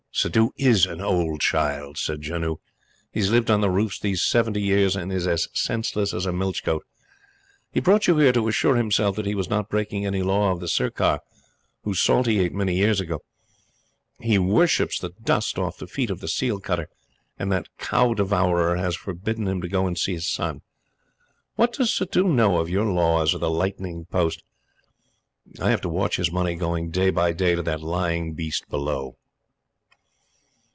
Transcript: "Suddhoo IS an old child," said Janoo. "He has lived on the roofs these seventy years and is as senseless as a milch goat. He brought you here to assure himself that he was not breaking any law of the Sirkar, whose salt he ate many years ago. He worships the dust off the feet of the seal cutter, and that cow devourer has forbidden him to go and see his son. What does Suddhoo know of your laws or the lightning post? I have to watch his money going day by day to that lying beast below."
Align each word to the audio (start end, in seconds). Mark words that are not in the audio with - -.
"Suddhoo 0.13 0.51
IS 0.57 0.85
an 0.85 0.99
old 0.99 1.39
child," 1.39 1.97
said 1.97 2.21
Janoo. 2.23 2.57
"He 3.13 3.21
has 3.21 3.31
lived 3.31 3.49
on 3.49 3.61
the 3.61 3.69
roofs 3.71 3.97
these 3.97 4.21
seventy 4.21 4.61
years 4.61 4.95
and 4.95 5.11
is 5.11 5.25
as 5.25 5.47
senseless 5.53 6.13
as 6.13 6.25
a 6.25 6.33
milch 6.33 6.63
goat. 6.65 6.85
He 7.71 7.79
brought 7.79 8.07
you 8.07 8.17
here 8.17 8.33
to 8.33 8.49
assure 8.49 8.75
himself 8.75 9.15
that 9.15 9.25
he 9.25 9.33
was 9.33 9.49
not 9.49 9.69
breaking 9.69 10.05
any 10.05 10.21
law 10.21 10.51
of 10.51 10.59
the 10.59 10.67
Sirkar, 10.67 11.21
whose 11.83 12.01
salt 12.01 12.27
he 12.27 12.39
ate 12.39 12.53
many 12.53 12.75
years 12.75 12.99
ago. 12.99 13.21
He 14.19 14.37
worships 14.37 14.99
the 14.99 15.11
dust 15.23 15.57
off 15.57 15.77
the 15.77 15.87
feet 15.87 16.09
of 16.11 16.19
the 16.19 16.27
seal 16.27 16.59
cutter, 16.59 16.89
and 17.39 17.49
that 17.53 17.69
cow 17.79 18.13
devourer 18.13 18.75
has 18.75 18.97
forbidden 18.97 19.47
him 19.47 19.61
to 19.61 19.69
go 19.69 19.87
and 19.87 19.97
see 19.97 20.13
his 20.13 20.29
son. 20.29 20.61
What 21.55 21.73
does 21.73 21.91
Suddhoo 21.95 22.25
know 22.25 22.57
of 22.59 22.69
your 22.69 22.85
laws 22.85 23.33
or 23.33 23.37
the 23.39 23.49
lightning 23.49 24.05
post? 24.11 24.43
I 25.59 25.71
have 25.71 25.81
to 25.81 25.89
watch 25.89 26.17
his 26.17 26.33
money 26.33 26.55
going 26.55 26.91
day 26.91 27.11
by 27.11 27.31
day 27.31 27.55
to 27.55 27.63
that 27.63 27.81
lying 27.81 28.33
beast 28.33 28.69
below." 28.69 29.15